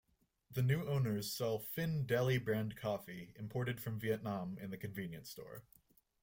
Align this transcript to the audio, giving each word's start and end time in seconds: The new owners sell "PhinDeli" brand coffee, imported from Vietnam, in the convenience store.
The 0.49 0.63
new 0.63 0.83
owners 0.87 1.31
sell 1.31 1.59
"PhinDeli" 1.59 2.43
brand 2.43 2.75
coffee, 2.75 3.33
imported 3.35 3.79
from 3.79 3.99
Vietnam, 3.99 4.57
in 4.57 4.71
the 4.71 4.77
convenience 4.77 5.29
store. 5.29 5.61